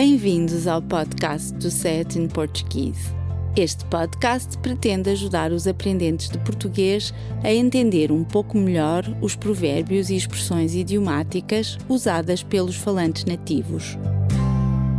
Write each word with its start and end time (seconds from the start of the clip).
Bem-vindos 0.00 0.68
ao 0.68 0.80
podcast 0.80 1.52
do 1.54 1.72
Set 1.72 2.16
in 2.16 2.28
Portuguese. 2.28 3.12
Este 3.56 3.84
podcast 3.86 4.56
pretende 4.58 5.10
ajudar 5.10 5.50
os 5.50 5.66
aprendentes 5.66 6.28
de 6.28 6.38
português 6.38 7.12
a 7.42 7.52
entender 7.52 8.12
um 8.12 8.22
pouco 8.22 8.56
melhor 8.56 9.02
os 9.20 9.34
provérbios 9.34 10.08
e 10.08 10.14
expressões 10.14 10.72
idiomáticas 10.72 11.76
usadas 11.88 12.44
pelos 12.44 12.76
falantes 12.76 13.24
nativos. 13.24 13.96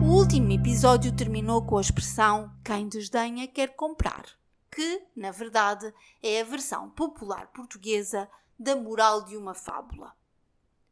O 0.04 0.08
último 0.08 0.52
episódio 0.52 1.16
terminou 1.16 1.66
com 1.66 1.78
a 1.78 1.82
expressão 1.82 2.52
quem 2.62 2.90
desdenha 2.90 3.48
quer 3.48 3.78
comprar, 3.78 4.26
que, 4.70 5.02
na 5.16 5.32
verdade, 5.32 5.94
é 6.22 6.42
a 6.42 6.44
versão 6.44 6.90
popular 6.90 7.48
portuguesa 7.54 8.28
da 8.60 8.76
moral 8.76 9.24
de 9.24 9.38
uma 9.38 9.54
fábula. 9.54 10.19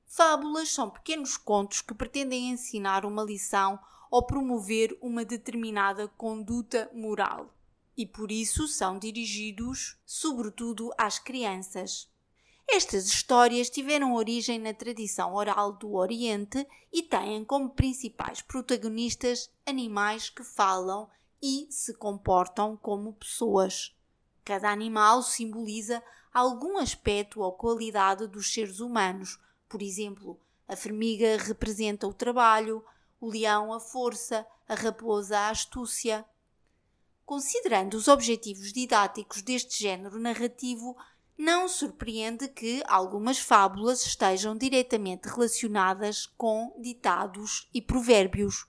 Fábulas 0.07 0.71
são 0.71 0.89
pequenos 0.89 1.37
contos 1.37 1.81
que 1.81 1.93
pretendem 1.93 2.49
ensinar 2.49 3.05
uma 3.05 3.23
lição 3.23 3.77
ou 4.09 4.25
promover 4.25 4.97
uma 5.01 5.23
determinada 5.23 6.07
conduta 6.07 6.89
moral 6.93 7.53
e 7.97 8.05
por 8.05 8.31
isso 8.31 8.67
são 8.67 8.99
dirigidos, 8.99 9.97
sobretudo, 10.05 10.93
às 10.97 11.17
crianças. 11.17 12.07
Estas 12.69 13.07
histórias 13.07 13.69
tiveram 13.69 14.13
origem 14.13 14.59
na 14.59 14.73
tradição 14.73 15.33
oral 15.33 15.73
do 15.73 15.95
Oriente 15.95 16.67
e 16.93 17.01
têm 17.01 17.43
como 17.43 17.71
principais 17.71 18.41
protagonistas 18.41 19.49
animais 19.65 20.29
que 20.29 20.43
falam 20.43 21.09
e 21.41 21.65
se 21.71 21.93
comportam 21.95 22.77
como 22.77 23.13
pessoas. 23.13 23.95
Cada 24.45 24.69
animal 24.69 25.23
simboliza 25.23 26.03
algum 26.31 26.77
aspecto 26.77 27.41
ou 27.41 27.53
qualidade 27.53 28.27
dos 28.27 28.53
seres 28.53 28.79
humanos. 28.79 29.39
Por 29.67 29.81
exemplo, 29.81 30.39
a 30.67 30.75
formiga 30.75 31.37
representa 31.37 32.07
o 32.07 32.13
trabalho, 32.13 32.83
o 33.19 33.29
leão 33.29 33.73
a 33.73 33.79
força, 33.79 34.45
a 34.67 34.75
raposa 34.75 35.37
a 35.37 35.49
astúcia. 35.49 36.25
Considerando 37.25 37.95
os 37.95 38.07
objetivos 38.07 38.71
didáticos 38.71 39.41
deste 39.41 39.81
género 39.81 40.19
narrativo, 40.19 40.95
não 41.37 41.67
surpreende 41.67 42.47
que 42.47 42.81
algumas 42.87 43.37
fábulas 43.37 44.05
estejam 44.05 44.57
diretamente 44.57 45.27
relacionadas 45.27 46.25
com 46.25 46.73
ditados 46.79 47.69
e 47.73 47.81
provérbios. 47.81 48.65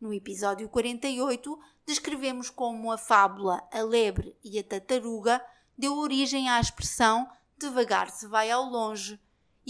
No 0.00 0.12
episódio 0.12 0.68
48, 0.68 1.58
descrevemos 1.86 2.50
como 2.50 2.90
a 2.90 2.98
fábula 2.98 3.62
A 3.70 3.82
Lebre 3.82 4.36
e 4.42 4.58
a 4.58 4.64
Tartaruga 4.64 5.44
deu 5.76 5.96
origem 5.96 6.48
à 6.48 6.58
expressão 6.58 7.30
devagar 7.58 8.10
se 8.10 8.26
vai 8.26 8.50
ao 8.50 8.64
longe, 8.64 9.20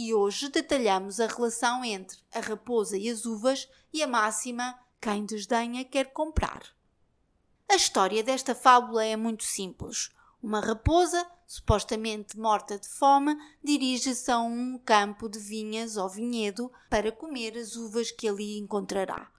e 0.00 0.14
hoje 0.14 0.48
detalhamos 0.48 1.20
a 1.20 1.26
relação 1.26 1.84
entre 1.84 2.18
a 2.32 2.40
raposa 2.40 2.96
e 2.96 3.10
as 3.10 3.26
uvas 3.26 3.68
e 3.92 4.02
a 4.02 4.06
máxima 4.06 4.78
quem 5.00 5.24
desdenha 5.24 5.84
quer 5.84 6.12
comprar. 6.12 6.62
A 7.68 7.76
história 7.76 8.22
desta 8.22 8.54
fábula 8.54 9.04
é 9.04 9.16
muito 9.16 9.44
simples. 9.44 10.10
Uma 10.42 10.60
raposa, 10.60 11.24
supostamente 11.46 12.38
morta 12.38 12.78
de 12.78 12.88
fome, 12.88 13.36
dirige-se 13.62 14.30
a 14.30 14.38
um 14.38 14.78
campo 14.78 15.28
de 15.28 15.38
vinhas 15.38 15.96
ou 15.96 16.08
vinhedo 16.08 16.72
para 16.88 17.12
comer 17.12 17.56
as 17.56 17.76
uvas 17.76 18.10
que 18.10 18.28
ali 18.28 18.58
encontrará. 18.58 19.30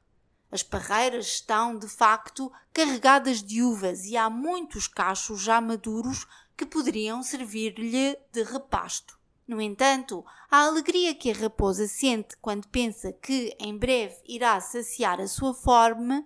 As 0.52 0.62
parreiras 0.62 1.28
estão, 1.28 1.78
de 1.78 1.88
facto, 1.88 2.52
carregadas 2.74 3.42
de 3.42 3.64
uvas 3.64 4.06
e 4.06 4.18
há 4.18 4.30
muitos 4.30 4.88
cachos 4.88 5.42
já 5.42 5.62
maduros 5.62 6.28
que 6.58 6.66
poderiam 6.66 7.24
servir-lhe 7.24 8.18
de 8.32 8.44
repasto. 8.44 9.21
No 9.52 9.60
entanto, 9.60 10.24
a 10.50 10.60
alegria 10.60 11.14
que 11.14 11.30
a 11.30 11.34
raposa 11.34 11.86
sente 11.86 12.38
quando 12.38 12.70
pensa 12.70 13.12
que 13.12 13.54
em 13.60 13.78
breve 13.78 14.16
irá 14.26 14.58
saciar 14.62 15.20
a 15.20 15.28
sua 15.28 15.54
fome 15.54 16.26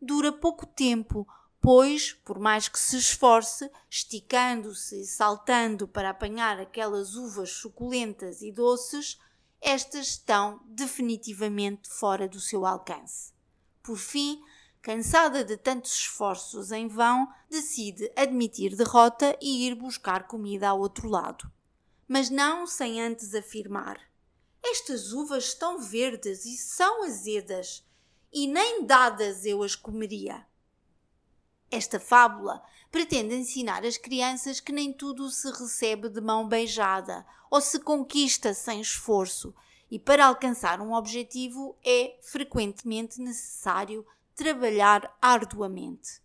dura 0.00 0.32
pouco 0.32 0.64
tempo, 0.64 1.28
pois, 1.60 2.14
por 2.24 2.38
mais 2.38 2.68
que 2.68 2.78
se 2.78 2.96
esforce, 2.96 3.70
esticando-se 3.90 5.02
e 5.02 5.04
saltando 5.04 5.86
para 5.86 6.08
apanhar 6.08 6.58
aquelas 6.58 7.14
uvas 7.14 7.50
suculentas 7.50 8.40
e 8.40 8.50
doces, 8.50 9.20
estas 9.60 10.06
estão 10.08 10.58
definitivamente 10.64 11.90
fora 11.90 12.26
do 12.26 12.40
seu 12.40 12.64
alcance. 12.64 13.34
Por 13.82 13.98
fim, 13.98 14.40
cansada 14.80 15.44
de 15.44 15.58
tantos 15.58 15.94
esforços 15.94 16.72
em 16.72 16.88
vão, 16.88 17.28
decide 17.50 18.10
admitir 18.16 18.74
derrota 18.74 19.36
e 19.42 19.66
ir 19.66 19.74
buscar 19.74 20.26
comida 20.26 20.70
ao 20.70 20.80
outro 20.80 21.06
lado. 21.06 21.51
Mas 22.12 22.28
não 22.28 22.66
sem 22.66 23.00
antes 23.00 23.34
afirmar: 23.34 23.98
Estas 24.62 25.14
uvas 25.14 25.44
estão 25.44 25.78
verdes 25.78 26.44
e 26.44 26.58
são 26.58 27.04
azedas, 27.04 27.82
e 28.30 28.46
nem 28.46 28.84
dadas 28.84 29.46
eu 29.46 29.62
as 29.62 29.74
comeria. 29.74 30.46
Esta 31.70 31.98
fábula 31.98 32.62
pretende 32.90 33.34
ensinar 33.34 33.82
as 33.86 33.96
crianças 33.96 34.60
que 34.60 34.72
nem 34.72 34.92
tudo 34.92 35.30
se 35.30 35.50
recebe 35.52 36.10
de 36.10 36.20
mão 36.20 36.46
beijada 36.46 37.24
ou 37.50 37.62
se 37.62 37.80
conquista 37.80 38.52
sem 38.52 38.82
esforço, 38.82 39.54
e 39.90 39.98
para 39.98 40.26
alcançar 40.26 40.82
um 40.82 40.92
objetivo 40.92 41.78
é 41.82 42.18
frequentemente 42.20 43.22
necessário 43.22 44.06
trabalhar 44.34 45.16
arduamente. 45.18 46.20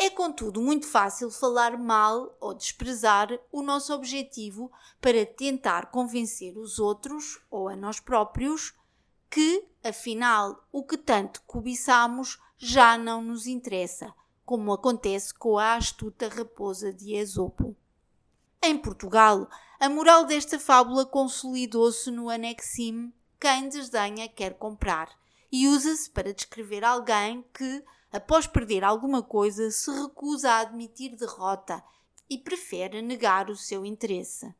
É, 0.00 0.08
contudo, 0.08 0.62
muito 0.62 0.86
fácil 0.86 1.28
falar 1.28 1.76
mal 1.76 2.36
ou 2.40 2.54
desprezar 2.54 3.36
o 3.50 3.62
nosso 3.62 3.92
objetivo 3.92 4.70
para 5.00 5.26
tentar 5.26 5.90
convencer 5.90 6.56
os 6.56 6.78
outros 6.78 7.40
ou 7.50 7.68
a 7.68 7.74
nós 7.74 7.98
próprios 7.98 8.72
que, 9.28 9.66
afinal, 9.82 10.64
o 10.70 10.84
que 10.84 10.96
tanto 10.96 11.42
cobiçamos 11.42 12.38
já 12.56 12.96
não 12.96 13.20
nos 13.20 13.48
interessa 13.48 14.14
como 14.46 14.72
acontece 14.72 15.34
com 15.34 15.58
a 15.58 15.74
astuta 15.74 16.28
raposa 16.28 16.92
de 16.92 17.14
Esopo. 17.14 17.76
Em 18.62 18.78
Portugal, 18.78 19.48
a 19.80 19.88
moral 19.88 20.24
desta 20.24 20.60
fábula 20.60 21.04
consolidou-se 21.04 22.08
no 22.12 22.30
anexime 22.30 23.12
quem 23.38 23.68
desdenha 23.68 24.28
quer 24.28 24.54
comprar 24.54 25.17
e 25.50 25.68
usa-se 25.68 26.10
para 26.10 26.34
descrever 26.34 26.84
alguém 26.84 27.44
que, 27.54 27.84
após 28.12 28.46
perder 28.46 28.84
alguma 28.84 29.22
coisa, 29.22 29.70
se 29.70 29.90
recusa 29.90 30.50
a 30.50 30.60
admitir 30.60 31.16
derrota 31.16 31.82
e 32.28 32.36
prefere 32.38 33.00
negar 33.00 33.50
o 33.50 33.56
seu 33.56 33.84
interesse. 33.84 34.54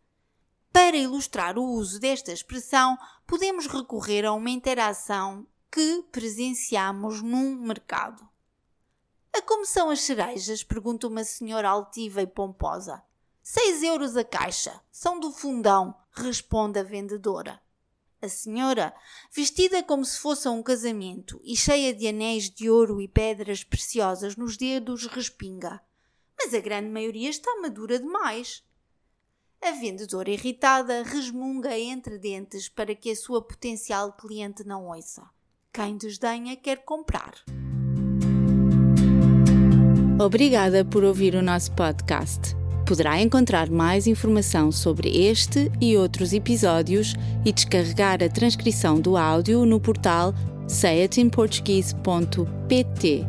Para 0.72 0.96
ilustrar 0.96 1.58
o 1.58 1.64
uso 1.64 1.98
desta 1.98 2.32
expressão, 2.32 2.96
podemos 3.26 3.66
recorrer 3.66 4.24
a 4.24 4.32
uma 4.32 4.50
interação 4.50 5.46
que 5.70 6.02
presenciamos 6.10 7.22
num 7.22 7.54
mercado. 7.56 8.26
A 9.32 9.42
como 9.42 9.66
são 9.66 9.90
as 9.90 10.00
cerejas? 10.00 10.64
pergunta 10.64 11.06
uma 11.06 11.24
senhora 11.24 11.68
altiva 11.68 12.22
e 12.22 12.26
pomposa. 12.26 13.02
Seis 13.42 13.82
euros 13.82 14.16
a 14.16 14.24
caixa. 14.24 14.80
São 14.90 15.20
do 15.20 15.30
fundão, 15.30 15.94
responde 16.12 16.78
a 16.78 16.82
vendedora. 16.82 17.60
A 18.20 18.28
senhora, 18.28 18.92
vestida 19.32 19.80
como 19.82 20.04
se 20.04 20.18
fosse 20.18 20.48
a 20.48 20.50
um 20.50 20.60
casamento 20.60 21.40
e 21.44 21.56
cheia 21.56 21.94
de 21.94 22.08
anéis 22.08 22.50
de 22.50 22.68
ouro 22.68 23.00
e 23.00 23.06
pedras 23.06 23.62
preciosas 23.62 24.34
nos 24.34 24.56
dedos, 24.56 25.06
respinga. 25.06 25.80
Mas 26.36 26.52
a 26.52 26.58
grande 26.58 26.88
maioria 26.88 27.30
está 27.30 27.60
madura 27.60 27.98
demais. 27.98 28.64
A 29.62 29.70
vendedora 29.70 30.30
irritada 30.30 31.04
resmunga 31.04 31.78
entre 31.78 32.18
dentes 32.18 32.68
para 32.68 32.94
que 32.94 33.10
a 33.10 33.16
sua 33.16 33.40
potencial 33.40 34.12
cliente 34.12 34.64
não 34.64 34.88
ouça. 34.88 35.22
Quem 35.72 35.96
desdenha 35.96 36.56
quer 36.56 36.84
comprar. 36.84 37.34
Obrigada 40.20 40.84
por 40.84 41.04
ouvir 41.04 41.36
o 41.36 41.42
nosso 41.42 41.72
podcast. 41.76 42.57
Poderá 42.88 43.20
encontrar 43.20 43.68
mais 43.68 44.06
informação 44.06 44.72
sobre 44.72 45.10
este 45.10 45.70
e 45.78 45.94
outros 45.94 46.32
episódios 46.32 47.14
e 47.44 47.52
descarregar 47.52 48.22
a 48.22 48.30
transcrição 48.30 48.98
do 48.98 49.14
áudio 49.14 49.66
no 49.66 49.78
portal 49.78 50.32
sayatinportuguese.pt. 50.66 53.26